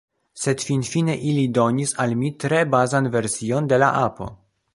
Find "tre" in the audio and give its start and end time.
2.45-2.63